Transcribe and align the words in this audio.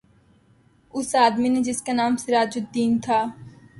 اس 0.93 1.09
آدمی 1.25 1.49
نے 1.49 1.61
جس 1.67 1.81
کا 1.85 1.93
نام 1.93 2.13
سراج 2.23 2.57
دین 2.75 2.97
تھا 3.05 3.19